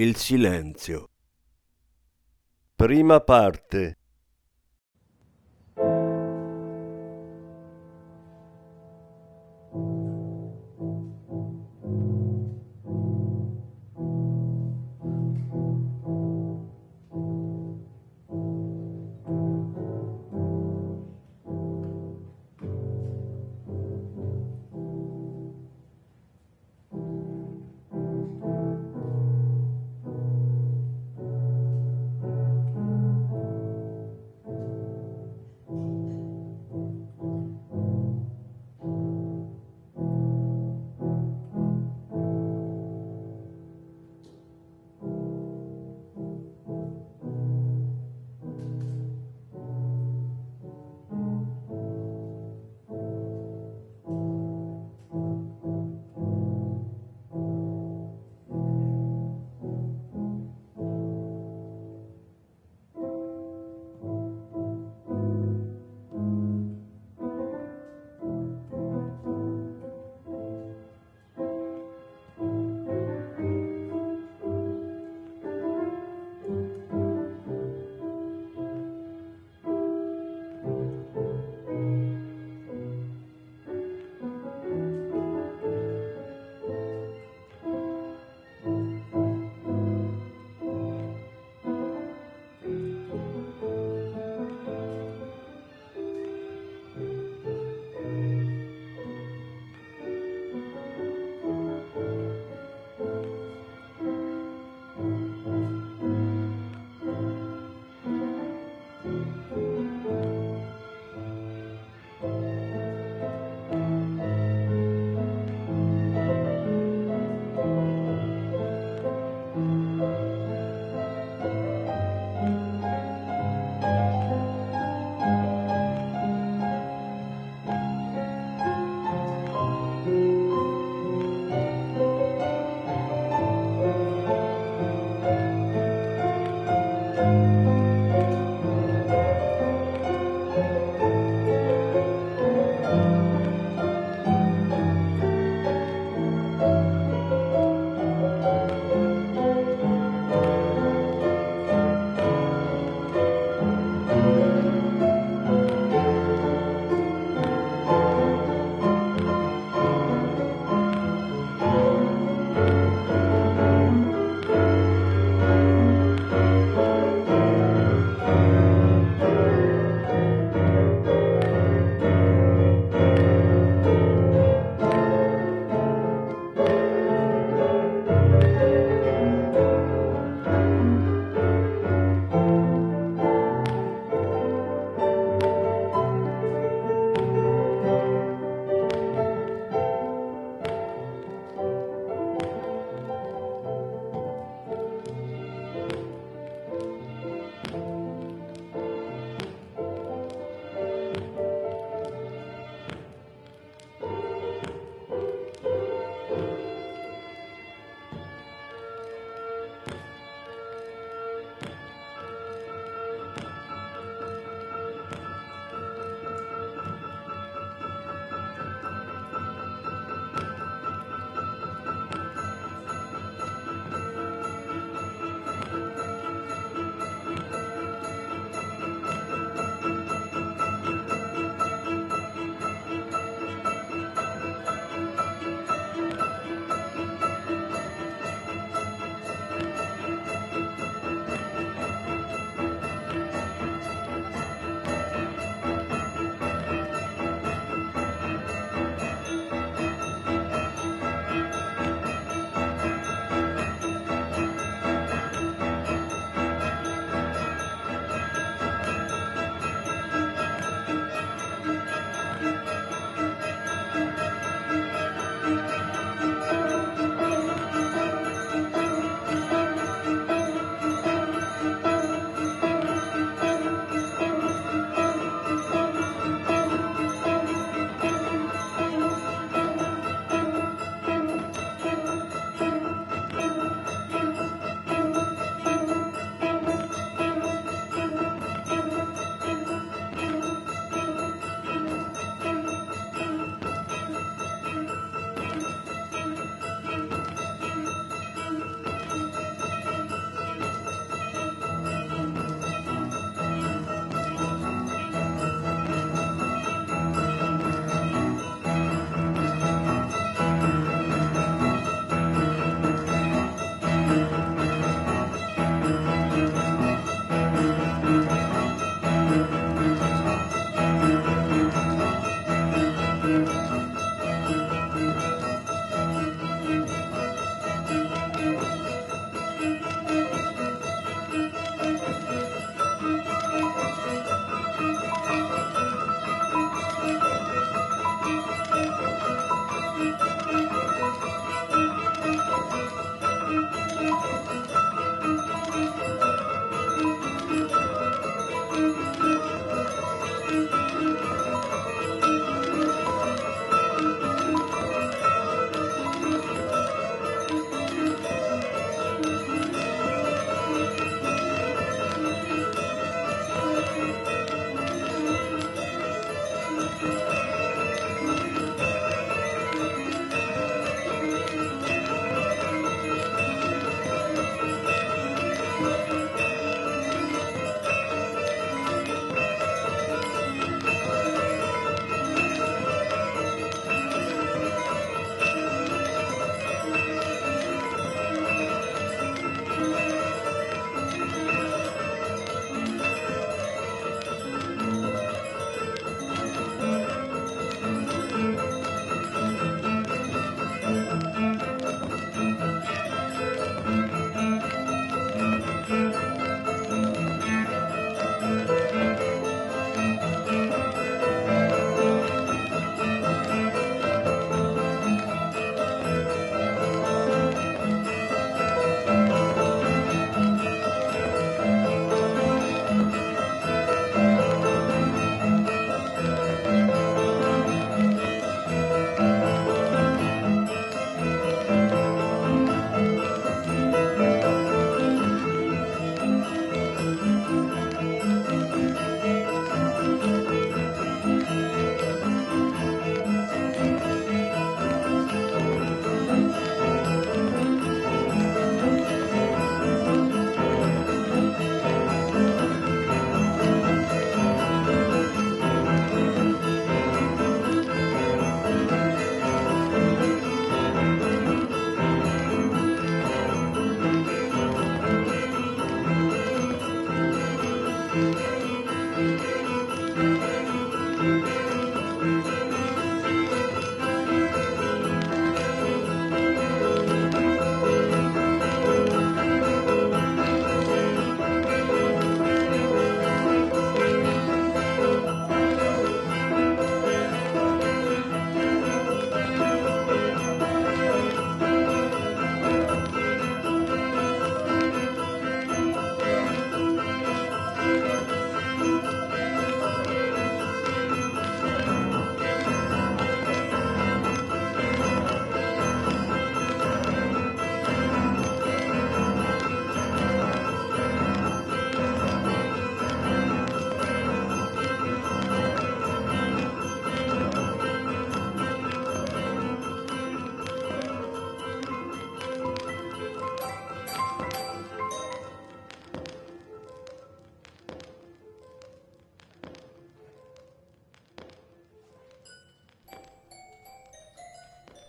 il 0.00 0.14
silenzio. 0.14 1.08
Prima 2.76 3.20
parte. 3.20 3.97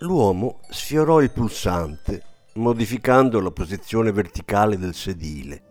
L'uomo 0.10 0.62
sfiorò 0.68 1.22
il 1.22 1.30
pulsante, 1.30 2.24
modificando 2.54 3.40
la 3.40 3.52
posizione 3.52 4.12
verticale 4.12 4.76
del 4.76 4.96
sedile. 4.96 5.62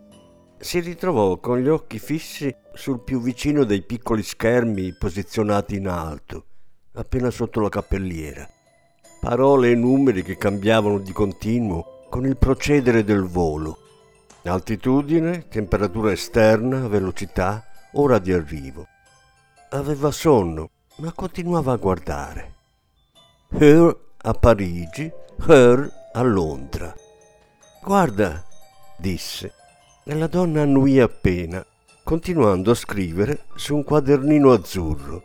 Si 0.59 0.79
ritrovò 0.79 1.39
con 1.39 1.59
gli 1.59 1.67
occhi 1.67 1.99
fissi 1.99 2.55
sul 2.73 3.03
più 3.03 3.21
vicino 3.21 3.65
dei 3.65 3.83
piccoli 3.83 4.23
schermi 4.23 4.95
posizionati 4.95 5.75
in 5.75 5.89
alto, 5.89 6.45
appena 6.93 7.31
sotto 7.31 7.59
la 7.59 7.69
cappelliera. 7.69 8.49
Parole 9.21 9.73
e 9.73 9.75
numeri 9.75 10.23
che 10.23 10.37
cambiavano 10.37 11.01
di 11.01 11.11
continuo 11.11 12.05
con 12.09 12.25
il 12.25 12.37
procedere 12.37 13.03
del 13.03 13.25
volo. 13.25 13.77
Altitudine, 14.45 15.49
temperatura 15.49 16.13
esterna, 16.13 16.87
velocità, 16.87 17.67
ora 17.95 18.21
di 18.21 18.33
arrivo. 18.33 18.87
Aveva 19.71 20.13
sonno, 20.13 20.71
ma 20.99 21.11
continuava 21.13 21.73
a 21.73 21.77
guardare. 21.77 22.55
Her 23.51 24.07
a 24.23 24.35
Parigi, 24.35 25.11
Her 25.47 25.91
a 26.13 26.23
Londra. 26.23 26.93
Guarda, 27.83 28.45
disse, 28.97 29.53
e 30.05 30.15
la 30.15 30.27
donna 30.27 30.63
annuì 30.63 30.99
appena, 30.99 31.65
continuando 32.03 32.73
a 32.73 32.75
scrivere 32.75 33.45
su 33.55 33.77
un 33.77 33.85
quadernino 33.85 34.53
azzurro. 34.53 35.23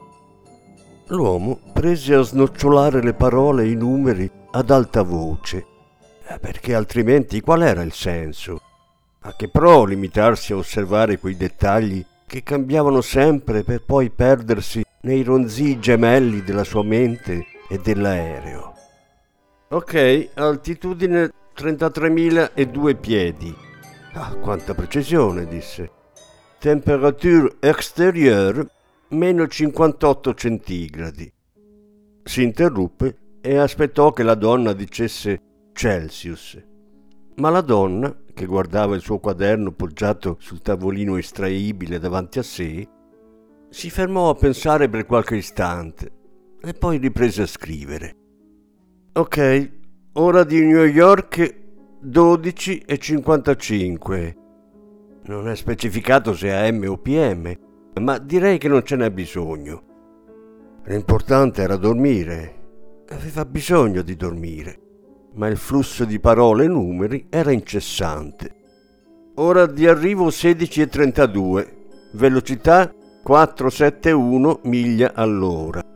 L'uomo 1.07 1.59
prese 1.73 2.13
a 2.13 2.21
snocciolare 2.21 3.01
le 3.01 3.13
parole 3.13 3.63
e 3.63 3.71
i 3.71 3.75
numeri 3.75 4.29
ad 4.51 4.69
alta 4.69 5.01
voce, 5.01 5.65
eh, 6.27 6.37
perché 6.39 6.75
altrimenti 6.75 7.41
qual 7.41 7.63
era 7.63 7.81
il 7.81 7.93
senso? 7.93 8.61
A 9.21 9.35
che 9.35 9.49
pro 9.49 9.85
limitarsi 9.85 10.53
a 10.53 10.57
osservare 10.57 11.17
quei 11.17 11.35
dettagli 11.35 12.05
che 12.27 12.43
cambiavano 12.43 13.01
sempre 13.01 13.63
per 13.63 13.83
poi 13.83 14.09
perdersi 14.11 14.83
nei 15.01 15.23
ronzii 15.23 15.79
gemelli 15.79 16.43
della 16.43 16.63
sua 16.63 16.83
mente 16.83 17.45
e 17.69 17.79
dell'aereo? 17.79 18.72
Ok, 19.73 20.29
altitudine 20.35 21.31
33.002 21.55 22.95
piedi. 22.95 23.51
Ah, 24.13 24.35
quanta 24.35 24.75
precisione, 24.75 25.47
disse. 25.47 25.89
Temperature 26.59 27.55
extérieure 27.59 28.67
meno 29.09 29.47
58 29.47 30.33
centigradi. 30.35 31.33
Si 32.21 32.43
interruppe 32.43 33.17
e 33.41 33.57
aspettò 33.57 34.11
che 34.11 34.21
la 34.21 34.35
donna 34.35 34.73
dicesse 34.73 35.39
Celsius. 35.73 36.63
Ma 37.37 37.49
la 37.49 37.61
donna, 37.61 38.15
che 38.31 38.45
guardava 38.45 38.93
il 38.93 39.01
suo 39.01 39.17
quaderno 39.17 39.71
poggiato 39.71 40.37
sul 40.39 40.61
tavolino 40.61 41.17
estraibile 41.17 41.97
davanti 41.97 42.37
a 42.37 42.43
sé, 42.43 42.87
si 43.71 43.89
fermò 43.89 44.29
a 44.29 44.35
pensare 44.35 44.87
per 44.87 45.07
qualche 45.07 45.35
istante 45.35 46.11
e 46.61 46.73
poi 46.75 46.99
riprese 46.99 47.41
a 47.41 47.47
scrivere. 47.47 48.17
Ok, 49.13 49.71
ora 50.13 50.43
di 50.43 50.61
New 50.61 50.83
York 50.83 51.55
12 51.99 52.79
e 52.79 52.97
55. 52.97 54.37
Non 55.25 55.47
è 55.47 55.55
specificato 55.55 56.33
se 56.33 56.51
AM 56.51 56.85
o 56.87 56.97
PM, 56.97 57.53
ma 58.01 58.17
direi 58.17 58.57
che 58.57 58.67
non 58.67 58.83
ce 58.83 58.95
n'è 58.95 59.11
bisogno. 59.11 59.83
L'importante 60.85 61.61
era 61.61 61.77
dormire. 61.77 63.03
Aveva 63.09 63.45
bisogno 63.45 64.01
di 64.01 64.15
dormire 64.15 64.81
ma 65.35 65.47
il 65.47 65.57
flusso 65.57 66.05
di 66.05 66.19
parole 66.19 66.65
e 66.65 66.67
numeri 66.67 67.27
era 67.29 67.51
incessante. 67.51 68.61
Ora 69.35 69.65
di 69.65 69.87
arrivo 69.87 70.27
16.32, 70.27 71.67
velocità 72.13 72.93
471 73.23 74.59
miglia 74.63 75.13
all'ora. 75.15 75.92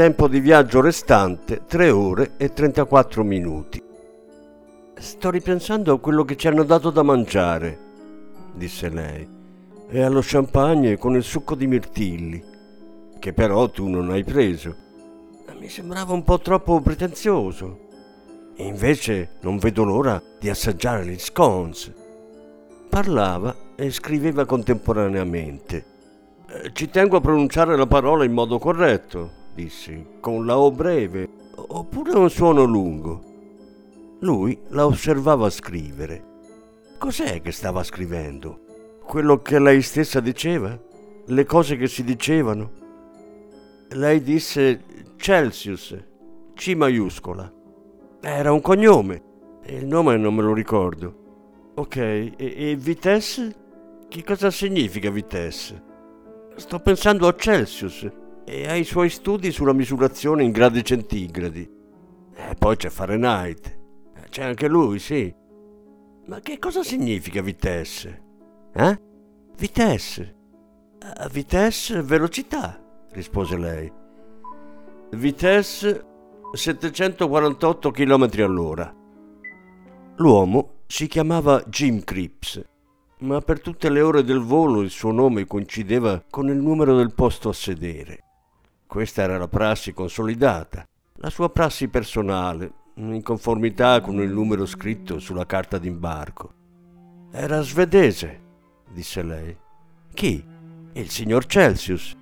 Tempo 0.00 0.28
di 0.28 0.40
viaggio 0.40 0.80
restante 0.80 1.66
3 1.66 1.90
ore 1.90 2.32
e 2.38 2.54
34 2.54 3.22
minuti. 3.22 3.82
Sto 4.94 5.30
ripensando 5.30 5.92
a 5.92 6.00
quello 6.00 6.24
che 6.24 6.38
ci 6.38 6.48
hanno 6.48 6.62
dato 6.62 6.88
da 6.88 7.02
mangiare, 7.02 7.78
disse 8.54 8.88
lei, 8.88 9.28
e 9.90 10.00
allo 10.00 10.20
champagne 10.22 10.96
con 10.96 11.16
il 11.16 11.22
succo 11.22 11.54
di 11.54 11.66
mirtilli, 11.66 12.42
che 13.18 13.34
però 13.34 13.68
tu 13.68 13.88
non 13.88 14.08
hai 14.08 14.24
preso. 14.24 14.74
Mi 15.58 15.68
sembrava 15.68 16.14
un 16.14 16.24
po' 16.24 16.38
troppo 16.38 16.80
pretenzioso. 16.80 17.80
Invece 18.56 19.32
non 19.42 19.58
vedo 19.58 19.84
l'ora 19.84 20.18
di 20.38 20.48
assaggiare 20.48 21.04
gli 21.04 21.18
scones. 21.18 21.92
Parlava 22.88 23.54
e 23.76 23.90
scriveva 23.90 24.46
contemporaneamente. 24.46 25.84
Eh, 26.48 26.70
ci 26.72 26.88
tengo 26.88 27.18
a 27.18 27.20
pronunciare 27.20 27.76
la 27.76 27.86
parola 27.86 28.24
in 28.24 28.32
modo 28.32 28.58
corretto, 28.58 29.39
dissi, 29.54 30.04
con 30.20 30.46
la 30.46 30.58
O 30.58 30.70
breve, 30.70 31.28
oppure 31.54 32.12
un 32.16 32.30
suono 32.30 32.64
lungo. 32.64 33.28
Lui 34.20 34.58
la 34.68 34.86
osservava 34.86 35.48
scrivere. 35.50 36.24
Cos'è 36.98 37.40
che 37.40 37.52
stava 37.52 37.82
scrivendo? 37.82 38.60
Quello 39.02 39.40
che 39.40 39.58
lei 39.58 39.82
stessa 39.82 40.20
diceva? 40.20 40.78
Le 41.26 41.44
cose 41.44 41.76
che 41.76 41.88
si 41.88 42.04
dicevano? 42.04 42.70
Lei 43.90 44.22
disse 44.22 44.84
Celsius, 45.16 45.96
C 46.54 46.74
maiuscola. 46.74 47.52
Era 48.20 48.52
un 48.52 48.60
cognome. 48.60 49.22
Il 49.66 49.86
nome 49.86 50.16
non 50.16 50.34
me 50.34 50.42
lo 50.42 50.52
ricordo. 50.52 51.72
Ok, 51.74 51.96
e, 51.96 52.34
e 52.36 52.76
Vitesse? 52.76 53.54
Che 54.08 54.24
cosa 54.24 54.50
significa 54.50 55.10
Vitesse? 55.10 55.82
Sto 56.56 56.80
pensando 56.80 57.26
a 57.26 57.34
Celsius 57.36 58.06
e 58.50 58.66
ai 58.66 58.82
suoi 58.82 59.10
studi 59.10 59.52
sulla 59.52 59.72
misurazione 59.72 60.42
in 60.42 60.50
gradi 60.50 60.84
centigradi. 60.84 61.70
E 62.34 62.54
poi 62.58 62.74
c'è 62.74 62.88
Fahrenheit. 62.88 63.78
C'è 64.28 64.42
anche 64.42 64.66
lui, 64.66 64.98
sì. 64.98 65.32
Ma 66.26 66.40
che 66.40 66.58
cosa 66.58 66.82
significa 66.82 67.42
Vitesse? 67.42 68.22
Eh? 68.74 69.00
Vitesse. 69.56 70.34
Uh, 71.00 71.28
vitesse, 71.28 72.02
velocità, 72.02 72.82
rispose 73.12 73.56
lei. 73.56 73.92
Vitesse 75.12 76.04
748 76.52 77.90
km 77.92 78.28
all'ora. 78.38 78.92
L'uomo 80.16 80.80
si 80.88 81.06
chiamava 81.06 81.62
Jim 81.68 82.02
Cripps, 82.02 82.60
ma 83.20 83.40
per 83.40 83.60
tutte 83.60 83.88
le 83.90 84.00
ore 84.00 84.24
del 84.24 84.40
volo 84.40 84.80
il 84.80 84.90
suo 84.90 85.12
nome 85.12 85.46
coincideva 85.46 86.24
con 86.28 86.48
il 86.48 86.56
numero 86.56 86.96
del 86.96 87.14
posto 87.14 87.48
a 87.48 87.52
sedere. 87.52 88.24
Questa 88.90 89.22
era 89.22 89.38
la 89.38 89.46
prassi 89.46 89.92
consolidata, 89.92 90.84
la 91.18 91.30
sua 91.30 91.48
prassi 91.48 91.86
personale, 91.86 92.72
in 92.96 93.22
conformità 93.22 94.00
con 94.00 94.20
il 94.20 94.32
numero 94.32 94.66
scritto 94.66 95.20
sulla 95.20 95.46
carta 95.46 95.78
d'imbarco. 95.78 96.54
Era 97.30 97.60
svedese, 97.60 98.40
disse 98.92 99.22
lei. 99.22 99.56
Chi? 100.12 100.44
Il 100.94 101.08
signor 101.08 101.46
Celsius. 101.46 102.16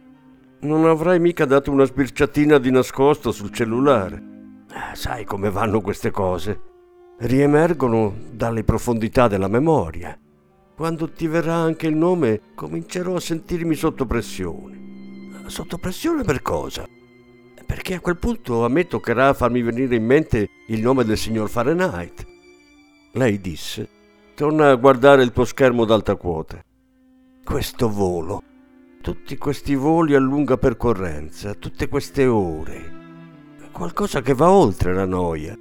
Non 0.60 0.84
avrai 0.84 1.18
mica 1.18 1.46
dato 1.46 1.70
una 1.70 1.84
sbirciatina 1.84 2.58
di 2.58 2.70
nascosto 2.70 3.32
sul 3.32 3.50
cellulare. 3.50 4.22
Eh, 4.70 4.94
sai 4.94 5.24
come 5.24 5.48
vanno 5.48 5.80
queste 5.80 6.10
cose. 6.10 6.60
Riemergono 7.20 8.14
dalle 8.30 8.62
profondità 8.62 9.26
della 9.26 9.48
memoria. 9.48 10.18
Quando 10.76 11.10
ti 11.10 11.28
verrà 11.28 11.54
anche 11.54 11.86
il 11.86 11.96
nome, 11.96 12.42
comincerò 12.54 13.14
a 13.14 13.20
sentirmi 13.20 13.74
sotto 13.74 14.04
pressione. 14.04 14.78
Sotto 15.48 15.78
pressione 15.78 16.22
per 16.22 16.42
cosa? 16.42 16.86
Perché 17.66 17.94
a 17.94 18.00
quel 18.00 18.18
punto 18.18 18.64
a 18.64 18.68
me 18.68 18.86
toccherà 18.86 19.34
farmi 19.34 19.62
venire 19.62 19.96
in 19.96 20.04
mente 20.04 20.48
il 20.68 20.80
nome 20.80 21.04
del 21.04 21.18
signor 21.18 21.48
Fahrenheit. 21.48 22.26
Lei 23.12 23.40
disse: 23.40 23.88
Torna 24.34 24.70
a 24.70 24.76
guardare 24.76 25.22
il 25.22 25.32
tuo 25.32 25.44
schermo 25.44 25.84
d'alta 25.84 26.16
quota. 26.16 26.62
Questo 27.44 27.88
volo 27.88 28.42
tutti 29.00 29.38
questi 29.38 29.74
voli 29.74 30.14
a 30.14 30.18
lunga 30.18 30.58
percorrenza, 30.58 31.54
tutte 31.54 31.88
queste 31.88 32.26
ore. 32.26 32.96
Qualcosa 33.72 34.20
che 34.20 34.34
va 34.34 34.50
oltre 34.50 34.92
la 34.92 35.06
noia. 35.06 35.56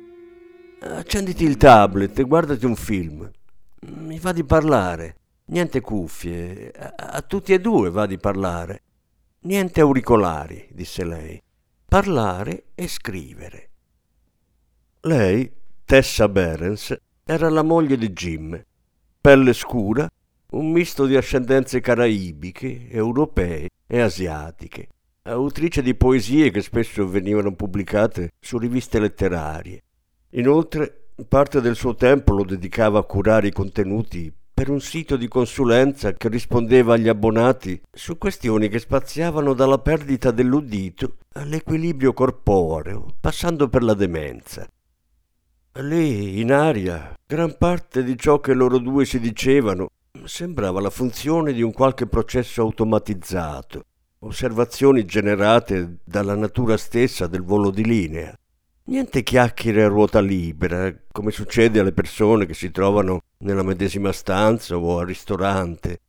Accenditi 0.82 1.46
il 1.46 1.56
tablet 1.56 2.20
e 2.20 2.24
guardati 2.24 2.66
un 2.66 2.76
film. 2.76 3.32
Mi 3.86 4.20
va 4.20 4.34
di 4.34 4.44
parlare. 4.44 5.16
Niente 5.46 5.80
cuffie. 5.80 6.72
A, 6.72 6.94
a 6.98 7.22
tutti 7.22 7.54
e 7.54 7.62
due 7.62 7.90
va 7.90 8.06
di 8.06 8.18
parlare. 8.18 8.82
Niente 9.48 9.80
auricolari, 9.80 10.68
disse 10.74 11.06
lei. 11.06 11.42
Parlare 11.86 12.66
e 12.76 12.90
scrivere. 12.90 13.70
Lei, 15.04 15.50
Tessa 15.86 16.28
Berens, 16.28 16.94
era 17.24 17.48
la 17.50 17.64
moglie 17.64 17.98
di 17.98 18.12
Jim. 18.12 18.62
Pelle 19.22 19.54
scura, 19.54 20.06
un 20.52 20.70
misto 20.70 21.06
di 21.06 21.16
ascendenze 21.16 21.80
caraibiche, 21.80 22.90
europee 22.90 23.70
e 23.88 24.02
asiatiche, 24.02 24.90
autrice 25.22 25.82
di 25.82 25.96
poesie 25.96 26.52
che 26.52 26.62
spesso 26.62 27.08
venivano 27.08 27.56
pubblicate 27.56 28.32
su 28.42 28.58
riviste 28.58 29.00
letterarie. 29.00 29.82
Inoltre, 30.32 31.12
parte 31.26 31.62
del 31.62 31.78
suo 31.78 31.96
tempo 31.96 32.36
lo 32.36 32.44
dedicava 32.44 33.00
a 33.00 33.04
curare 33.04 33.48
i 33.48 33.54
contenuti 33.54 34.30
per 34.58 34.72
un 34.72 34.82
sito 34.82 35.18
di 35.18 35.28
consulenza 35.28 36.14
che 36.14 36.30
rispondeva 36.30 36.96
agli 36.96 37.08
abbonati 37.08 37.80
su 37.92 38.18
questioni 38.18 38.70
che 38.70 38.80
spaziavano 38.80 39.54
dalla 39.54 39.78
perdita 39.78 40.32
dell'udito 40.32 41.18
all'equilibrio 41.34 42.12
corporeo, 42.12 43.06
passando 43.20 43.70
per 43.70 43.84
la 43.84 43.94
demenza. 43.94 44.68
Lì, 45.82 46.40
in 46.40 46.52
aria, 46.52 47.14
gran 47.24 47.56
parte 47.60 48.04
di 48.04 48.18
ciò 48.18 48.40
che 48.40 48.56
loro 48.56 48.80
due 48.80 49.06
si 49.06 49.20
dicevano 49.20 49.90
sembrava 50.24 50.82
la 50.82 50.90
funzione 50.90 51.54
di 51.54 51.62
un 51.62 51.72
qualche 51.72 52.08
processo 52.08 52.64
automatizzato, 52.64 53.84
osservazioni 54.22 55.06
generate 55.06 56.00
dalla 56.04 56.34
natura 56.34 56.78
stessa 56.78 57.28
del 57.28 57.44
volo 57.44 57.70
di 57.70 57.86
linea. 57.86 58.36
Niente 58.90 59.22
chiacchiere 59.22 59.84
a 59.84 59.90
ruota 59.90 60.22
libera, 60.22 60.94
come 61.12 61.32
succede 61.32 61.82
alle 61.82 61.92
persone 61.92 62.46
che 62.46 62.54
si 62.54 62.72
trovano 62.72 63.24
nella 63.40 63.62
medesima 63.62 64.14
stanza 64.14 64.78
o 64.78 65.00
al 65.00 65.06
ristorante, 65.06 66.00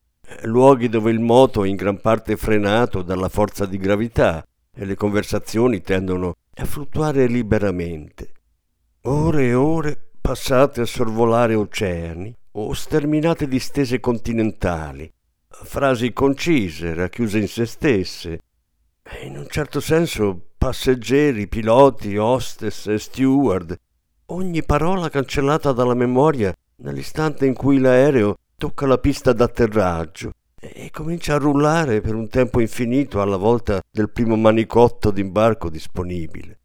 luoghi 0.43 0.89
dove 0.89 1.11
il 1.11 1.19
moto 1.19 1.65
è 1.65 1.69
in 1.69 1.75
gran 1.75 2.01
parte 2.01 2.37
frenato 2.37 3.03
dalla 3.03 3.29
forza 3.29 3.67
di 3.67 3.79
gravità 3.79 4.47
e 4.73 4.85
le 4.85 4.95
conversazioni 4.95 5.81
tendono 5.81 6.37
a 6.55 6.65
fluttuare 6.67 7.27
liberamente. 7.27 8.33
Ore 9.03 9.47
e 9.47 9.55
ore 9.55 10.11
passate 10.21 10.83
a 10.83 10.87
sorvolare 10.87 11.57
oceani 11.57 12.33
o 12.53 12.73
sterminate 12.75 13.49
distese 13.49 13.99
continentali, 13.99 15.13
frasi 15.49 16.13
concise, 16.13 16.95
racchiuse 16.95 17.39
in 17.39 17.49
se 17.49 17.67
stesse, 17.67 18.39
in 19.23 19.37
un 19.37 19.47
certo 19.49 19.81
senso 19.81 20.49
passeggeri, 20.59 21.49
piloti, 21.49 22.17
hostess 22.17 22.87
e 22.87 22.99
steward, 22.99 23.77
ogni 24.27 24.63
parola 24.65 25.09
cancellata 25.09 25.73
dalla 25.73 25.95
memoria 25.95 26.53
nell'istante 26.77 27.47
in 27.47 27.55
cui 27.55 27.79
l'aereo 27.79 28.37
tocca 28.57 28.87
la 28.87 28.99
pista 28.99 29.33
d'atterraggio 29.33 30.33
e 30.61 30.91
comincia 30.91 31.35
a 31.35 31.39
rullare 31.39 32.01
per 32.01 32.15
un 32.15 32.29
tempo 32.29 32.61
infinito 32.61 33.23
alla 33.23 33.37
volta 33.37 33.81
del 33.91 34.11
primo 34.11 34.37
manicotto 34.37 35.11
d'imbarco 35.11 35.71
disponibile. 35.71 36.59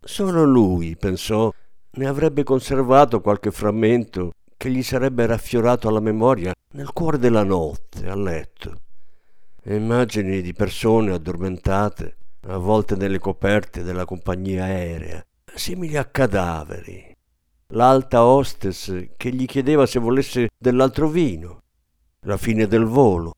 Solo 0.00 0.44
lui, 0.44 0.96
pensò, 0.96 1.52
ne 1.90 2.06
avrebbe 2.06 2.44
conservato 2.44 3.20
qualche 3.20 3.50
frammento 3.50 4.32
che 4.56 4.70
gli 4.70 4.82
sarebbe 4.82 5.26
raffiorato 5.26 5.88
alla 5.88 6.00
memoria 6.00 6.54
nel 6.72 6.92
cuore 6.92 7.18
della 7.18 7.44
notte, 7.44 8.08
a 8.08 8.14
letto. 8.14 8.80
Immagini 9.64 10.42
di 10.42 10.52
persone 10.52 11.12
addormentate, 11.12 12.16
avvolte 12.48 12.96
nelle 12.96 13.20
coperte 13.20 13.84
della 13.84 14.04
compagnia 14.04 14.64
aerea, 14.64 15.24
simili 15.54 15.96
a 15.96 16.04
cadaveri. 16.04 17.16
L'alta 17.68 18.24
hostess 18.24 19.10
che 19.16 19.32
gli 19.32 19.46
chiedeva 19.46 19.86
se 19.86 20.00
volesse 20.00 20.48
dell'altro 20.58 21.08
vino, 21.08 21.62
la 22.26 22.36
fine 22.38 22.66
del 22.66 22.86
volo, 22.86 23.34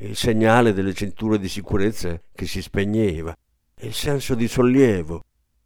il 0.00 0.16
segnale 0.16 0.72
delle 0.72 0.92
cinture 0.92 1.38
di 1.38 1.48
sicurezza 1.48 2.20
che 2.32 2.46
si 2.46 2.62
spegneva, 2.62 3.32
il 3.82 3.94
senso 3.94 4.34
di 4.34 4.48
sollievo, 4.48 5.24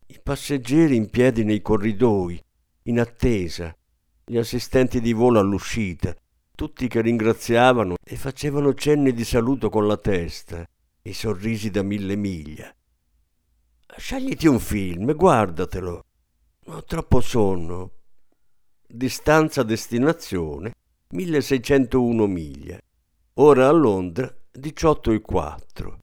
i 0.09 0.21
passeggeri 0.23 0.97
in 0.97 1.09
piedi 1.09 1.45
nei 1.45 1.63
corridoi, 1.63 2.39
in 2.83 3.01
attesa, 3.01 3.75
gli 4.23 4.37
assistenti 4.37 5.01
di 5.01 5.15
volo 5.15 5.39
all'uscita, 5.39 6.15
tutti 6.55 6.87
che 6.87 7.01
ringraziavano 7.01 7.97
e 8.05 8.17
facevano 8.17 8.75
cenni 8.75 9.13
di 9.13 9.25
saluto 9.25 9.69
con 9.69 9.87
la 9.87 9.97
testa, 9.97 10.65
i 11.03 11.13
sorrisi 11.13 11.71
da 11.71 11.83
mille 11.83 12.15
miglia. 12.15 12.73
Scegliti 13.97 14.47
un 14.47 14.61
film, 14.61 15.15
guardatelo. 15.15 16.05
Ho 16.67 16.85
troppo 16.85 17.21
sonno. 17.21 17.91
Distanza 18.87 19.63
destinazione 19.65 20.73
1601 21.09 22.27
miglia. 22.27 22.79
Ora 23.35 23.69
a 23.69 23.73
Londra 23.73 24.33
18,4. 24.57 25.99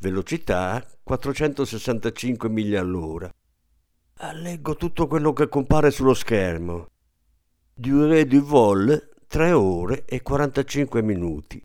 Velocità 0.00 0.86
465 1.02 2.48
miglia 2.50 2.80
all'ora. 2.80 3.32
Leggo 4.34 4.76
tutto 4.76 5.06
quello 5.06 5.32
che 5.32 5.48
compare 5.48 5.90
sullo 5.90 6.14
schermo. 6.14 6.88
Durée 7.74 8.26
du 8.26 8.40
vol 8.40 9.13
3 9.26 9.52
ore 9.52 10.04
e 10.04 10.22
45 10.22 11.02
minuti. 11.02 11.62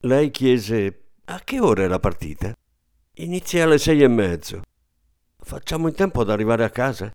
Lei 0.00 0.30
chiese 0.30 1.04
a 1.24 1.40
che 1.40 1.60
ora 1.60 1.84
è 1.84 1.86
la 1.86 2.00
partita? 2.00 2.54
Inizia 3.16 3.64
alle 3.64 3.78
sei 3.78 4.02
e 4.02 4.08
mezzo. 4.08 4.62
Facciamo 5.38 5.88
in 5.88 5.94
tempo 5.94 6.20
ad 6.20 6.30
arrivare 6.30 6.64
a 6.64 6.70
casa? 6.70 7.10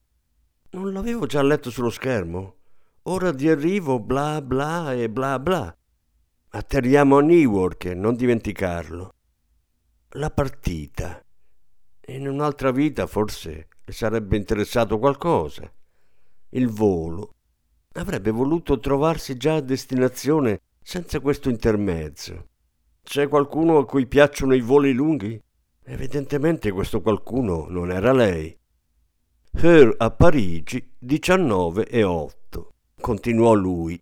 Non 0.71 0.91
l'avevo 0.91 1.25
già 1.25 1.41
letto 1.41 1.69
sullo 1.69 1.89
schermo. 1.89 2.55
Ora 3.03 3.31
di 3.31 3.49
arrivo, 3.49 3.99
bla 3.99 4.41
bla 4.41 4.93
e 4.93 5.09
bla 5.09 5.39
bla. 5.39 5.75
Atterriamo 6.49 7.17
a 7.17 7.21
Newark, 7.21 7.85
non 7.85 8.15
dimenticarlo. 8.15 9.13
La 10.11 10.31
partita. 10.31 11.23
In 12.07 12.27
un'altra 12.27 12.71
vita 12.71 13.05
forse 13.05 13.67
le 13.83 13.93
sarebbe 13.93 14.37
interessato 14.37 14.97
qualcosa. 14.97 15.71
Il 16.49 16.69
volo. 16.69 17.35
Avrebbe 17.97 18.29
voluto 18.29 18.79
trovarsi 18.79 19.37
già 19.37 19.55
a 19.55 19.59
destinazione 19.59 20.61
senza 20.83 21.19
questo 21.19 21.49
intermezzo. 21.49 22.49
C'è 23.01 23.27
qualcuno 23.27 23.79
a 23.79 23.85
cui 23.87 24.05
piacciono 24.05 24.53
i 24.53 24.61
voli 24.61 24.93
lunghi? 24.93 25.41
Evidentemente 25.83 26.71
questo 26.71 27.01
qualcuno 27.01 27.65
non 27.69 27.89
era 27.89 28.13
lei. 28.13 28.55
Her 29.51 29.95
a 29.97 30.11
Parigi 30.11 30.93
19 30.99 31.87
e 31.87 32.03
8, 32.03 32.73
continuò 33.01 33.53
lui. 33.53 33.99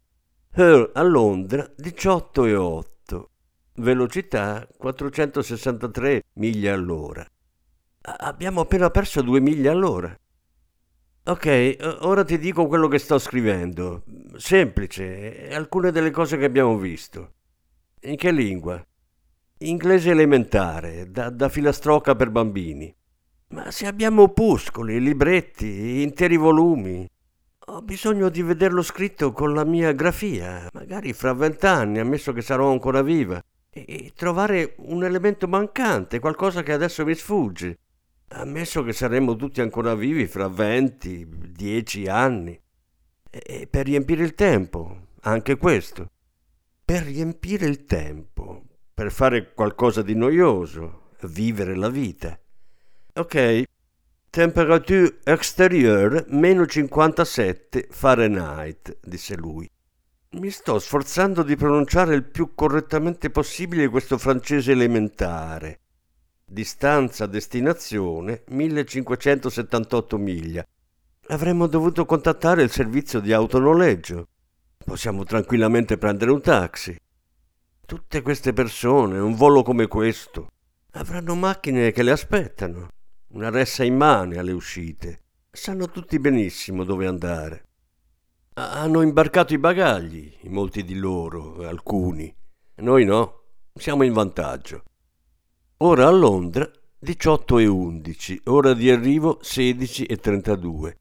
Her 0.51 0.91
a 0.93 1.01
Londra 1.01 1.65
18 1.73 2.45
e 2.45 2.55
8. 2.55 3.29
Velocità 3.75 4.67
463 4.75 6.23
miglia 6.33 6.73
all'ora. 6.73 7.25
Abbiamo 8.01 8.59
appena 8.59 8.89
perso 8.89 9.21
due 9.21 9.39
miglia 9.39 9.71
all'ora. 9.71 10.13
Ok, 11.27 11.77
ora 12.01 12.23
ti 12.23 12.37
dico 12.37 12.67
quello 12.67 12.87
che 12.87 12.99
sto 12.99 13.17
scrivendo. 13.17 14.03
Semplice, 14.35 15.49
alcune 15.51 15.89
delle 15.89 16.11
cose 16.11 16.37
che 16.37 16.45
abbiamo 16.45 16.77
visto. 16.77 17.31
In 18.01 18.15
che 18.15 18.29
lingua? 18.29 18.85
Inglese 19.59 20.11
elementare, 20.11 21.09
da, 21.09 21.31
da 21.31 21.49
filastrocca 21.49 22.13
per 22.13 22.29
bambini. 22.29 22.95
Ma 23.47 23.71
se 23.71 23.87
abbiamo 23.87 24.21
opuscoli, 24.21 24.99
libretti, 24.99 26.03
interi 26.03 26.37
volumi. 26.37 27.09
Ho 27.69 27.81
bisogno 27.81 28.29
di 28.29 28.43
vederlo 28.43 28.83
scritto 28.83 29.31
con 29.31 29.51
la 29.55 29.65
mia 29.65 29.93
grafia, 29.93 30.67
magari 30.73 31.11
fra 31.13 31.33
vent'anni, 31.33 31.97
ammesso 31.97 32.33
che 32.33 32.41
sarò 32.41 32.69
ancora 32.69 33.01
viva, 33.01 33.43
e 33.71 34.13
trovare 34.15 34.75
un 34.77 35.03
elemento 35.03 35.47
mancante, 35.47 36.19
qualcosa 36.19 36.61
che 36.61 36.71
adesso 36.71 37.03
mi 37.03 37.15
sfugge. 37.15 37.79
Ammesso 38.37 38.83
che 38.83 38.91
saremmo 38.91 39.37
tutti 39.37 39.61
ancora 39.61 39.95
vivi 39.95 40.27
fra 40.27 40.49
venti, 40.49 41.25
dieci 41.51 42.07
anni. 42.07 42.59
E 43.29 43.67
per 43.69 43.85
riempire 43.85 44.25
il 44.25 44.33
tempo, 44.33 45.07
anche 45.21 45.55
questo. 45.55 46.09
Per 46.83 47.03
riempire 47.03 47.65
il 47.65 47.85
tempo, 47.85 48.63
per 48.93 49.13
fare 49.13 49.53
qualcosa 49.53 50.01
di 50.01 50.15
noioso, 50.15 51.11
vivere 51.21 51.77
la 51.77 51.87
vita. 51.89 52.37
Ok, 53.13 53.63
temperature 54.29 55.19
extérieure 55.23 56.25
meno 56.27 56.65
57 56.65 57.87
Fahrenheit, 57.89 58.97
disse 59.01 59.37
lui. 59.37 59.69
Mi 60.31 60.49
sto 60.49 60.77
sforzando 60.77 61.41
di 61.41 61.55
pronunciare 61.55 62.13
il 62.15 62.25
più 62.25 62.53
correttamente 62.53 63.29
possibile 63.29 63.87
questo 63.87 64.17
francese 64.17 64.73
elementare. 64.73 65.79
Distanza 66.47 67.25
destinazione 67.25 68.43
1578 68.49 70.17
miglia. 70.19 70.63
Avremmo 71.29 71.65
dovuto 71.65 72.05
contattare 72.05 72.61
il 72.61 72.69
servizio 72.69 73.19
di 73.19 73.33
autonoleggio. 73.33 74.27
Possiamo 74.77 75.23
tranquillamente 75.23 75.97
prendere 75.97 76.29
un 76.29 76.41
taxi. 76.41 76.95
Tutte 77.83 78.21
queste 78.21 78.53
persone, 78.53 79.17
un 79.17 79.33
volo 79.33 79.63
come 79.63 79.87
questo, 79.87 80.49
avranno 80.91 81.33
macchine 81.33 81.91
che 81.91 82.03
le 82.03 82.11
aspettano, 82.11 82.89
una 83.29 83.49
ressa 83.49 83.83
immane 83.83 84.37
alle 84.37 84.51
uscite. 84.51 85.23
Sanno 85.49 85.89
tutti 85.89 86.19
benissimo 86.19 86.83
dove 86.83 87.07
andare. 87.07 87.63
Hanno 88.53 89.01
imbarcato 89.01 89.55
i 89.55 89.57
bagagli, 89.57 90.31
molti 90.43 90.83
di 90.83 90.95
loro, 90.95 91.67
alcuni. 91.67 92.33
Noi 92.75 93.03
no, 93.03 93.41
siamo 93.73 94.03
in 94.03 94.13
vantaggio. 94.13 94.83
Ora 95.87 96.07
a 96.07 96.09
Londra 96.09 96.67
18 96.97 97.59
e 97.59 97.67
11, 97.67 98.41
ora 98.45 98.73
di 98.73 98.89
arrivo 98.89 99.37
16 99.39 100.05
e 100.05 100.17
32. 100.17 100.97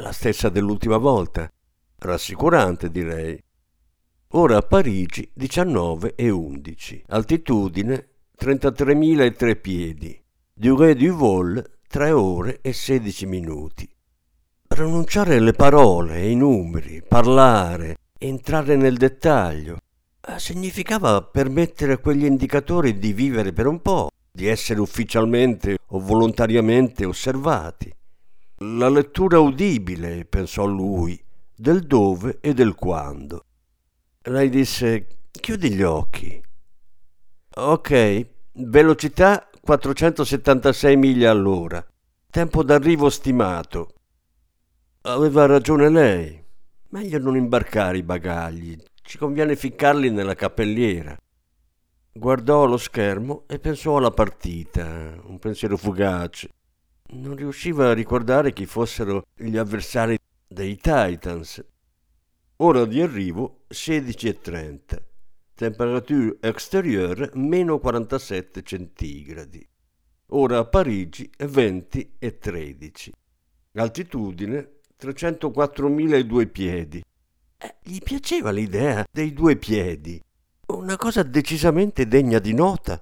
La 0.00 0.12
stessa 0.12 0.50
dell'ultima 0.50 0.98
volta. 0.98 1.50
Rassicurante, 1.96 2.90
direi. 2.90 3.42
Ora 4.32 4.58
a 4.58 4.60
Parigi 4.60 5.26
19 5.32 6.16
e 6.16 6.28
11, 6.28 7.04
altitudine 7.08 8.08
33.003 8.38 9.58
piedi, 9.58 10.22
durée 10.52 10.94
du 10.94 11.14
vol 11.14 11.78
3 11.88 12.10
ore 12.10 12.58
e 12.60 12.74
16 12.74 13.24
minuti. 13.24 13.88
Pronunciare 14.68 15.40
le 15.40 15.52
parole, 15.52 16.28
i 16.28 16.36
numeri, 16.36 17.02
parlare, 17.02 17.96
entrare 18.18 18.76
nel 18.76 18.98
dettaglio, 18.98 19.78
significava 20.36 21.22
permettere 21.22 21.94
a 21.94 21.98
quegli 21.98 22.24
indicatori 22.24 22.98
di 22.98 23.12
vivere 23.12 23.52
per 23.52 23.66
un 23.66 23.80
po', 23.80 24.10
di 24.30 24.46
essere 24.46 24.80
ufficialmente 24.80 25.78
o 25.86 25.98
volontariamente 25.98 27.04
osservati. 27.04 27.92
La 28.58 28.88
lettura 28.88 29.38
udibile, 29.40 30.24
pensò 30.24 30.66
lui, 30.66 31.22
del 31.56 31.80
dove 31.86 32.38
e 32.40 32.54
del 32.54 32.74
quando. 32.74 33.44
Lei 34.24 34.50
disse 34.50 35.06
chiudi 35.30 35.72
gli 35.72 35.82
occhi. 35.82 36.42
Ok, 37.54 38.26
velocità 38.52 39.48
476 39.60 40.96
miglia 40.96 41.30
all'ora. 41.30 41.84
Tempo 42.30 42.62
d'arrivo 42.62 43.08
stimato. 43.10 43.94
Aveva 45.02 45.46
ragione 45.46 45.88
lei. 45.88 46.44
Meglio 46.90 47.18
non 47.18 47.36
imbarcare 47.36 47.98
i 47.98 48.02
bagagli. 48.02 48.76
Ci 49.10 49.18
conviene 49.18 49.56
ficcarli 49.56 50.08
nella 50.08 50.36
cappelliera. 50.36 51.16
Guardò 52.12 52.64
lo 52.64 52.76
schermo 52.76 53.42
e 53.48 53.58
pensò 53.58 53.96
alla 53.96 54.12
partita, 54.12 55.20
un 55.24 55.36
pensiero 55.40 55.76
fugace. 55.76 56.48
Non 57.14 57.34
riusciva 57.34 57.90
a 57.90 57.92
ricordare 57.92 58.52
chi 58.52 58.66
fossero 58.66 59.26
gli 59.34 59.56
avversari 59.56 60.16
dei 60.46 60.76
Titans. 60.76 61.60
Ora 62.58 62.84
di 62.84 63.02
arrivo 63.02 63.62
16.30. 63.70 65.02
Temperatura 65.56 66.36
extérieure 66.42 67.30
meno 67.34 67.80
47 67.80 68.62
centigradi. 68.62 69.68
Ora 70.28 70.58
a 70.58 70.64
Parigi 70.66 71.28
20 71.36 72.14
e 72.16 72.38
13. 72.38 73.12
Altitudine 73.72 74.70
304.002 75.00 76.48
piedi. 76.48 77.02
Gli 77.82 77.98
piaceva 77.98 78.50
l'idea 78.50 79.04
dei 79.10 79.32
due 79.32 79.56
piedi. 79.56 80.22
Una 80.68 80.96
cosa 80.96 81.22
decisamente 81.22 82.06
degna 82.06 82.38
di 82.38 82.54
nota. 82.54 83.00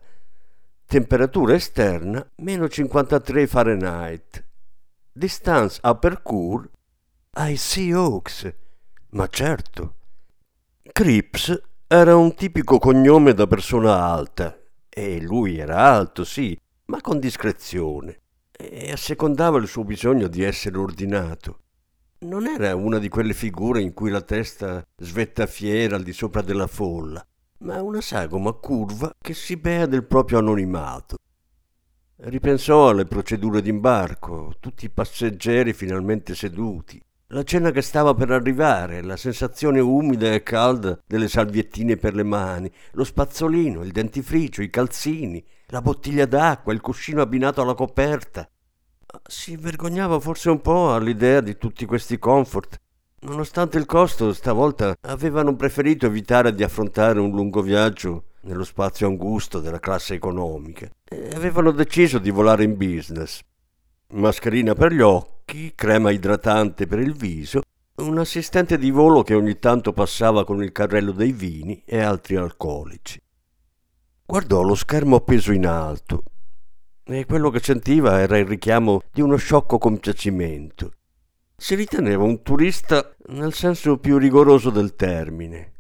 Temperatura 0.86 1.54
esterna 1.54 2.26
meno 2.36 2.68
53 2.68 3.46
Fahrenheit. 3.46 4.44
Distance 5.12 5.78
a 5.82 5.94
percours 5.94 6.68
ai 7.32 7.56
Sea 7.56 8.00
Oaks. 8.00 8.52
Ma 9.10 9.26
certo. 9.28 9.94
Cripps 10.90 11.62
era 11.86 12.16
un 12.16 12.34
tipico 12.34 12.78
cognome 12.78 13.34
da 13.34 13.46
persona 13.46 14.02
alta. 14.02 14.58
E 14.88 15.20
lui 15.20 15.58
era 15.58 15.92
alto, 15.92 16.24
sì, 16.24 16.58
ma 16.86 17.00
con 17.00 17.20
discrezione. 17.20 18.20
E 18.50 18.90
assecondava 18.90 19.58
il 19.58 19.68
suo 19.68 19.84
bisogno 19.84 20.26
di 20.26 20.42
essere 20.42 20.78
ordinato. 20.78 21.60
Non 22.20 22.48
era 22.48 22.74
una 22.74 22.98
di 22.98 23.08
quelle 23.08 23.32
figure 23.32 23.80
in 23.80 23.94
cui 23.94 24.10
la 24.10 24.22
testa 24.22 24.84
svetta 24.96 25.46
fiera 25.46 25.94
al 25.94 26.02
di 26.02 26.12
sopra 26.12 26.42
della 26.42 26.66
folla, 26.66 27.24
ma 27.58 27.80
una 27.80 28.00
sagoma 28.00 28.52
curva 28.54 29.14
che 29.20 29.34
si 29.34 29.56
bea 29.56 29.86
del 29.86 30.04
proprio 30.04 30.38
anonimato. 30.38 31.18
Ripensò 32.16 32.88
alle 32.88 33.04
procedure 33.04 33.62
d'imbarco, 33.62 34.54
tutti 34.58 34.86
i 34.86 34.90
passeggeri 34.90 35.72
finalmente 35.72 36.34
seduti, 36.34 37.00
la 37.28 37.44
cena 37.44 37.70
che 37.70 37.82
stava 37.82 38.14
per 38.14 38.32
arrivare, 38.32 39.00
la 39.00 39.16
sensazione 39.16 39.78
umida 39.78 40.32
e 40.32 40.42
calda 40.42 40.98
delle 41.06 41.28
salviettine 41.28 41.96
per 41.96 42.16
le 42.16 42.24
mani, 42.24 42.68
lo 42.94 43.04
spazzolino, 43.04 43.84
il 43.84 43.92
dentifricio, 43.92 44.60
i 44.60 44.70
calzini, 44.70 45.44
la 45.66 45.82
bottiglia 45.82 46.26
d'acqua, 46.26 46.72
il 46.72 46.80
cuscino 46.80 47.22
abbinato 47.22 47.62
alla 47.62 47.74
coperta, 47.74 48.50
si 49.26 49.56
vergognava 49.56 50.20
forse 50.20 50.50
un 50.50 50.60
po' 50.60 50.92
all'idea 50.92 51.40
di 51.40 51.56
tutti 51.56 51.86
questi 51.86 52.18
comfort. 52.18 52.80
Nonostante 53.20 53.78
il 53.78 53.86
costo, 53.86 54.32
stavolta 54.32 54.94
avevano 55.00 55.56
preferito 55.56 56.06
evitare 56.06 56.54
di 56.54 56.62
affrontare 56.62 57.18
un 57.18 57.30
lungo 57.30 57.62
viaggio 57.62 58.24
nello 58.42 58.64
spazio 58.64 59.08
angusto 59.08 59.60
della 59.60 59.80
classe 59.80 60.14
economica 60.14 60.88
e 61.04 61.30
avevano 61.34 61.72
deciso 61.72 62.18
di 62.18 62.30
volare 62.30 62.64
in 62.64 62.76
business. 62.76 63.40
Mascherina 64.10 64.74
per 64.74 64.92
gli 64.92 65.00
occhi, 65.00 65.72
crema 65.74 66.10
idratante 66.10 66.86
per 66.86 67.00
il 67.00 67.14
viso, 67.14 67.62
un 67.96 68.18
assistente 68.18 68.78
di 68.78 68.90
volo 68.90 69.22
che 69.22 69.34
ogni 69.34 69.58
tanto 69.58 69.92
passava 69.92 70.44
con 70.44 70.62
il 70.62 70.70
carrello 70.70 71.10
dei 71.12 71.32
vini 71.32 71.82
e 71.84 72.00
altri 72.00 72.36
alcolici. 72.36 73.20
Guardò 74.24 74.62
lo 74.62 74.74
schermo 74.74 75.16
appeso 75.16 75.52
in 75.52 75.66
alto 75.66 76.22
e 77.16 77.24
quello 77.24 77.48
che 77.50 77.60
sentiva 77.60 78.20
era 78.20 78.36
il 78.36 78.44
richiamo 78.44 79.02
di 79.10 79.22
uno 79.22 79.36
sciocco 79.36 79.78
compiacimento. 79.78 80.92
Si 81.56 81.74
riteneva 81.74 82.22
un 82.22 82.42
turista 82.42 83.14
nel 83.28 83.54
senso 83.54 83.96
più 83.96 84.18
rigoroso 84.18 84.70
del 84.70 84.94
termine. 84.94 85.72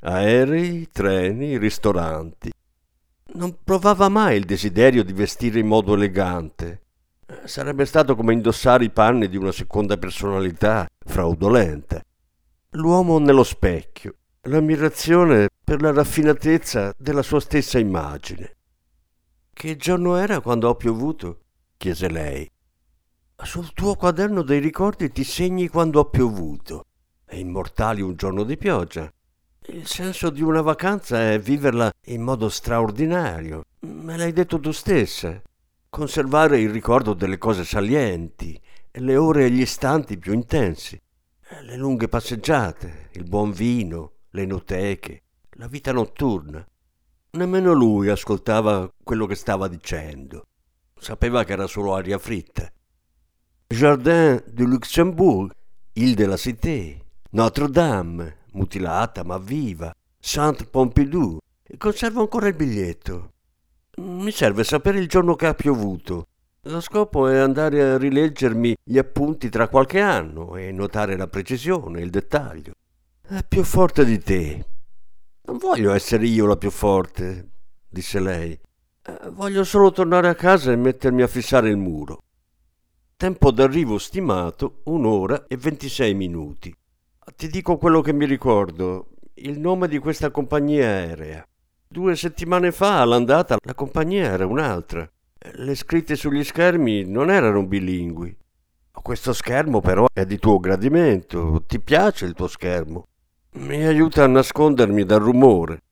Aerei, 0.00 0.88
treni, 0.92 1.56
ristoranti. 1.58 2.52
Non 3.34 3.56
provava 3.62 4.08
mai 4.08 4.36
il 4.36 4.44
desiderio 4.44 5.04
di 5.04 5.12
vestire 5.12 5.60
in 5.60 5.66
modo 5.66 5.94
elegante. 5.94 6.82
Sarebbe 7.44 7.84
stato 7.84 8.16
come 8.16 8.32
indossare 8.32 8.84
i 8.84 8.90
panni 8.90 9.28
di 9.28 9.36
una 9.36 9.52
seconda 9.52 9.96
personalità 9.96 10.86
fraudolenta. 10.98 12.02
L'uomo 12.72 13.18
nello 13.18 13.44
specchio, 13.44 14.14
l'ammirazione 14.42 15.48
per 15.62 15.80
la 15.80 15.92
raffinatezza 15.92 16.92
della 16.98 17.22
sua 17.22 17.40
stessa 17.40 17.78
immagine. 17.78 18.57
Che 19.58 19.74
giorno 19.74 20.14
era 20.14 20.40
quando 20.40 20.68
ho 20.68 20.76
piovuto? 20.76 21.40
chiese 21.78 22.08
lei. 22.08 22.48
Sul 23.42 23.72
tuo 23.72 23.96
quaderno 23.96 24.42
dei 24.42 24.60
ricordi 24.60 25.10
ti 25.10 25.24
segni 25.24 25.66
quando 25.66 25.98
ho 25.98 26.04
piovuto. 26.04 26.84
E 27.26 27.40
immortali 27.40 28.00
un 28.00 28.14
giorno 28.14 28.44
di 28.44 28.56
pioggia. 28.56 29.12
Il 29.66 29.84
senso 29.88 30.30
di 30.30 30.42
una 30.42 30.60
vacanza 30.60 31.32
è 31.32 31.40
viverla 31.40 31.90
in 32.04 32.22
modo 32.22 32.48
straordinario. 32.48 33.64
Me 33.80 34.16
l'hai 34.16 34.32
detto 34.32 34.60
tu 34.60 34.70
stessa. 34.70 35.42
Conservare 35.90 36.60
il 36.60 36.70
ricordo 36.70 37.12
delle 37.12 37.36
cose 37.36 37.64
salienti, 37.64 38.56
le 38.92 39.16
ore 39.16 39.46
e 39.46 39.50
gli 39.50 39.62
istanti 39.62 40.18
più 40.18 40.34
intensi, 40.34 40.96
le 41.62 41.76
lunghe 41.76 42.06
passeggiate, 42.06 43.08
il 43.14 43.24
buon 43.24 43.50
vino, 43.50 44.18
le 44.30 44.46
noteche, 44.46 45.22
la 45.54 45.66
vita 45.66 45.90
notturna. 45.90 46.64
Nemmeno 47.30 47.72
lui 47.72 48.08
ascoltava 48.08 48.90
quello 49.04 49.26
che 49.26 49.34
stava 49.34 49.68
dicendo. 49.68 50.46
Sapeva 50.98 51.44
che 51.44 51.52
era 51.52 51.66
solo 51.66 51.94
aria 51.94 52.18
fritta. 52.18 52.66
Jardin 53.66 54.42
du 54.46 54.64
Luxembourg, 54.64 55.52
Ile 55.92 56.14
de 56.14 56.26
la 56.26 56.38
Cité, 56.38 57.04
Notre-Dame, 57.30 58.44
mutilata 58.52 59.24
ma 59.24 59.36
viva, 59.36 59.94
Saint 60.18 60.70
Pompidou. 60.70 61.38
Conservo 61.76 62.22
ancora 62.22 62.48
il 62.48 62.54
biglietto. 62.54 63.32
Mi 63.96 64.30
serve 64.30 64.64
sapere 64.64 64.98
il 64.98 65.06
giorno 65.06 65.36
che 65.36 65.46
ha 65.48 65.54
piovuto. 65.54 66.28
Lo 66.62 66.80
scopo 66.80 67.28
è 67.28 67.36
andare 67.36 67.82
a 67.82 67.98
rileggermi 67.98 68.74
gli 68.82 68.96
appunti 68.96 69.50
tra 69.50 69.68
qualche 69.68 70.00
anno 70.00 70.56
e 70.56 70.72
notare 70.72 71.16
la 71.16 71.28
precisione, 71.28 72.00
il 72.00 72.10
dettaglio. 72.10 72.72
È 73.20 73.44
più 73.46 73.62
forte 73.64 74.06
di 74.06 74.18
te, 74.18 74.66
non 75.48 75.56
voglio 75.56 75.94
essere 75.94 76.26
io 76.26 76.44
la 76.44 76.58
più 76.58 76.70
forte, 76.70 77.48
disse 77.88 78.20
lei. 78.20 78.52
Eh, 78.52 79.30
voglio 79.30 79.64
solo 79.64 79.90
tornare 79.90 80.28
a 80.28 80.34
casa 80.34 80.72
e 80.72 80.76
mettermi 80.76 81.22
a 81.22 81.26
fissare 81.26 81.70
il 81.70 81.78
muro. 81.78 82.22
Tempo 83.16 83.50
d'arrivo 83.50 83.96
stimato 83.96 84.82
un'ora 84.84 85.46
e 85.46 85.56
ventisei 85.56 86.12
minuti. 86.12 86.72
Ti 87.34 87.48
dico 87.48 87.78
quello 87.78 88.02
che 88.02 88.12
mi 88.12 88.26
ricordo, 88.26 89.08
il 89.34 89.58
nome 89.58 89.88
di 89.88 89.98
questa 89.98 90.30
compagnia 90.30 90.86
aerea. 90.86 91.46
Due 91.88 92.14
settimane 92.14 92.70
fa 92.70 93.00
all'andata 93.00 93.56
la 93.58 93.74
compagnia 93.74 94.30
era 94.30 94.44
un'altra. 94.44 95.10
Le 95.54 95.74
scritte 95.74 96.14
sugli 96.14 96.44
schermi 96.44 97.04
non 97.04 97.30
erano 97.30 97.64
bilingui. 97.64 98.36
Questo 98.90 99.32
schermo 99.32 99.80
però 99.80 100.08
è 100.12 100.26
di 100.26 100.38
tuo 100.38 100.58
gradimento. 100.58 101.62
Ti 101.66 101.80
piace 101.80 102.26
il 102.26 102.34
tuo 102.34 102.48
schermo? 102.48 103.07
Mi 103.58 103.84
aiuta 103.84 104.22
a 104.22 104.28
nascondermi 104.28 105.04
dal 105.04 105.20
rumore. 105.20 105.82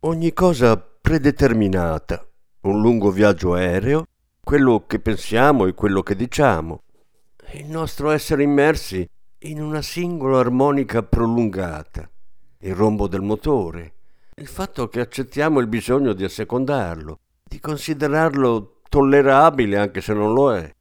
Ogni 0.00 0.32
cosa 0.32 0.76
predeterminata, 0.76 2.26
un 2.62 2.80
lungo 2.80 3.10
viaggio 3.10 3.54
aereo, 3.54 4.06
quello 4.42 4.84
che 4.86 4.98
pensiamo 4.98 5.66
e 5.66 5.74
quello 5.74 6.02
che 6.02 6.16
diciamo, 6.16 6.82
il 7.52 7.66
nostro 7.66 8.10
essere 8.10 8.42
immersi 8.42 9.08
in 9.44 9.62
una 9.62 9.82
singola 9.82 10.40
armonica 10.40 11.02
prolungata, 11.02 12.10
il 12.58 12.74
rombo 12.74 13.06
del 13.06 13.22
motore, 13.22 13.92
il 14.34 14.48
fatto 14.48 14.88
che 14.88 15.00
accettiamo 15.00 15.60
il 15.60 15.68
bisogno 15.68 16.12
di 16.12 16.24
assecondarlo, 16.24 17.20
di 17.44 17.60
considerarlo 17.60 18.80
tollerabile 18.88 19.78
anche 19.78 20.00
se 20.00 20.12
non 20.12 20.32
lo 20.32 20.54
è, 20.54 20.74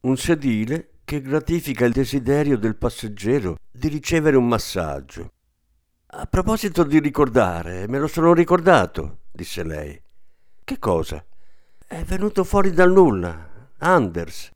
un 0.00 0.16
sedile 0.16 0.97
che 1.08 1.22
gratifica 1.22 1.86
il 1.86 1.92
desiderio 1.94 2.58
del 2.58 2.76
passeggero 2.76 3.56
di 3.70 3.88
ricevere 3.88 4.36
un 4.36 4.46
massaggio. 4.46 5.32
A 6.08 6.26
proposito 6.26 6.84
di 6.84 6.98
ricordare, 6.98 7.88
me 7.88 7.98
lo 7.98 8.06
sono 8.06 8.34
ricordato, 8.34 9.20
disse 9.32 9.62
lei. 9.62 9.98
Che 10.62 10.78
cosa? 10.78 11.24
È 11.86 12.02
venuto 12.02 12.44
fuori 12.44 12.72
dal 12.72 12.92
nulla. 12.92 13.70
Anders. 13.78 14.50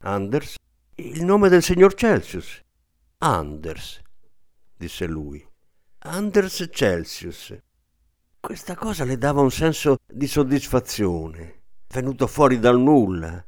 Anders? 0.00 0.56
Il 0.96 1.24
nome 1.24 1.48
del 1.48 1.62
signor 1.62 1.94
Celsius. 1.94 2.60
Anders, 3.20 4.02
disse 4.76 5.06
lui. 5.06 5.42
Anders 6.00 6.68
Celsius. 6.70 7.56
Questa 8.40 8.74
cosa 8.74 9.04
le 9.04 9.16
dava 9.16 9.40
un 9.40 9.50
senso 9.50 9.96
di 10.06 10.26
soddisfazione. 10.26 11.62
Venuto 11.88 12.26
fuori 12.26 12.58
dal 12.58 12.78
nulla 12.78 13.42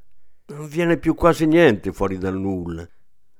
Non 0.48 0.68
viene 0.68 0.96
più 0.96 1.16
quasi 1.16 1.44
niente 1.44 1.92
fuori 1.92 2.18
dal 2.18 2.38
nulla. 2.38 2.88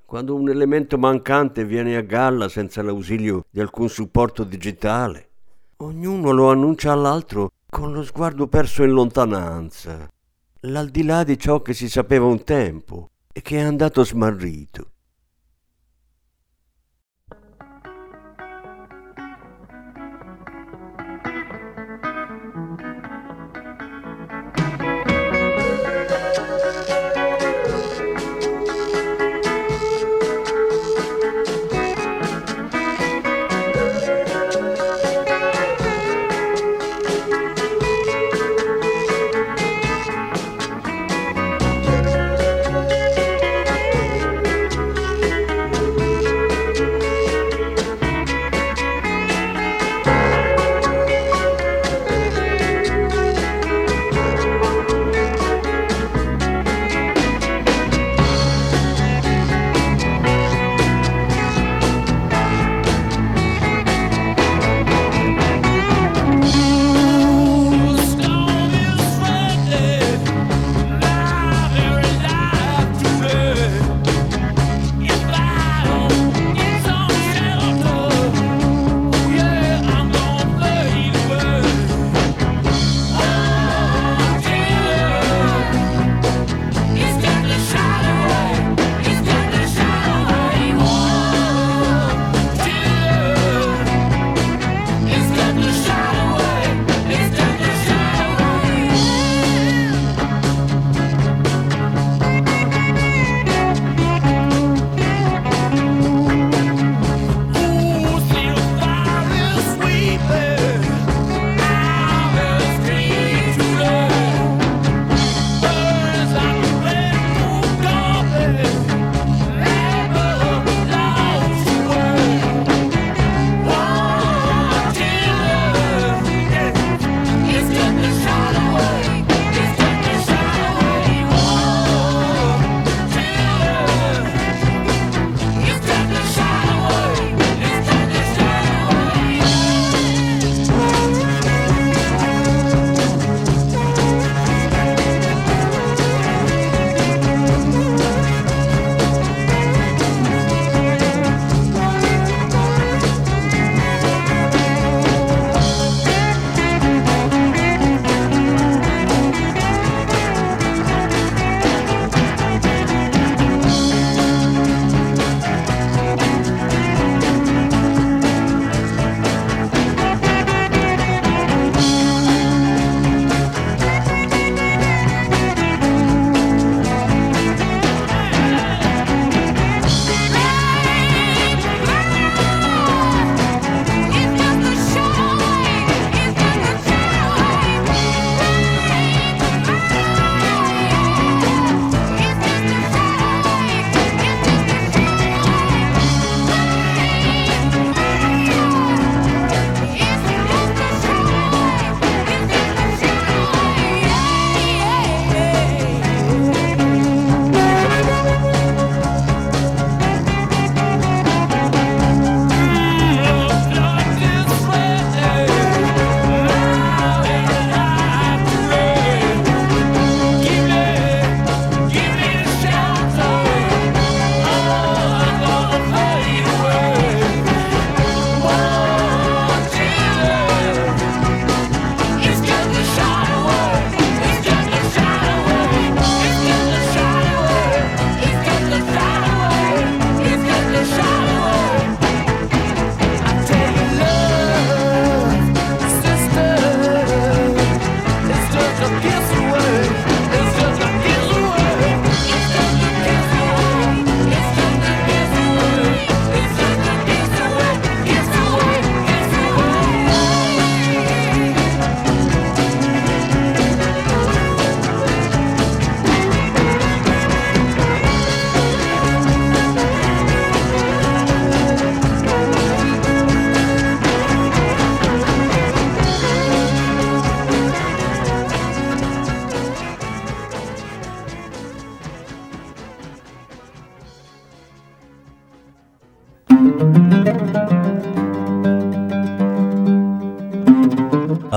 Quando 0.05 0.35
un 0.35 0.49
elemento 0.49 0.99
mancante 0.99 1.65
viene 1.65 1.97
a 1.97 2.01
galla 2.01 2.49
senza 2.49 2.83
l'ausilio 2.83 3.45
di 3.49 3.61
alcun 3.61 3.89
supporto 3.89 4.43
digitale, 4.43 5.29
ognuno 5.77 6.33
lo 6.33 6.51
annuncia 6.51 6.91
all'altro 6.91 7.53
con 7.71 7.93
lo 7.93 8.03
sguardo 8.03 8.49
perso 8.49 8.83
in 8.83 8.91
lontananza, 8.91 10.11
l'aldilà 10.63 11.23
di 11.23 11.39
ciò 11.39 11.63
che 11.63 11.75
si 11.75 11.89
sapeva 11.89 12.27
un 12.27 12.43
tempo 12.43 13.11
e 13.33 13.41
che 13.41 13.59
è 13.59 13.63
andato 13.63 14.05
smarrito. 14.05 14.91